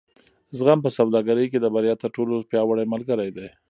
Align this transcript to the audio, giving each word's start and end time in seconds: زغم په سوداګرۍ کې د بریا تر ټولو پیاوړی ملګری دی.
زغم 0.57 0.79
په 0.85 0.89
سوداګرۍ 0.97 1.45
کې 1.51 1.59
د 1.61 1.65
بریا 1.75 1.93
تر 2.01 2.09
ټولو 2.15 2.35
پیاوړی 2.49 2.85
ملګری 2.93 3.29
دی. 3.37 3.47